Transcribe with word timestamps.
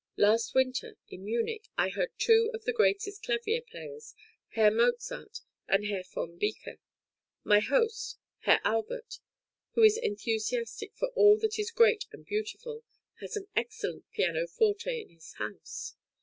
Last 0.17 0.55
winter, 0.55 0.97
in 1.09 1.25
Munich, 1.25 1.67
I 1.77 1.89
heard 1.89 2.09
two 2.17 2.49
of 2.55 2.63
the 2.65 2.73
greatest 2.73 3.21
clavier 3.21 3.61
players, 3.61 4.15
Herr 4.55 4.71
Mozart 4.71 5.41
and 5.67 5.85
Herr 5.85 6.01
v. 6.01 6.25
Beecke. 6.39 6.79
My 7.43 7.59
host, 7.59 8.17
Herr 8.39 8.59
Albert, 8.63 9.19
who 9.75 9.83
is 9.83 9.97
enthusiastic 9.99 10.95
for 10.95 11.09
all 11.09 11.37
that 11.37 11.59
is 11.59 11.69
great 11.69 12.05
and 12.11 12.25
beautiful, 12.25 12.83
has 13.19 13.37
an 13.37 13.45
excellent 13.55 14.09
pianoforte 14.09 14.89
in 14.99 15.09
his 15.09 15.33
house. 15.33 15.93